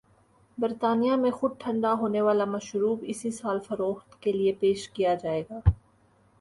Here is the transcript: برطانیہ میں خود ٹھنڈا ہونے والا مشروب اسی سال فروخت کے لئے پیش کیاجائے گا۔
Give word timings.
برطانیہ 0.57 1.15
میں 1.15 1.31
خود 1.31 1.51
ٹھنڈا 1.59 1.93
ہونے 1.93 2.21
والا 2.21 2.45
مشروب 2.45 3.03
اسی 3.07 3.31
سال 3.31 3.59
فروخت 3.67 4.21
کے 4.21 4.31
لئے 4.31 4.53
پیش 4.59 4.89
کیاجائے 4.89 5.43
گا۔ 5.49 5.59